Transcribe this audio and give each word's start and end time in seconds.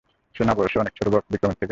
সে 0.35 0.43
না 0.43 0.53
বয়সে 0.53 0.77
অনেক 0.79 0.93
ছোট 0.95 1.07
বিক্রমের 1.31 1.57
থেকে? 1.57 1.69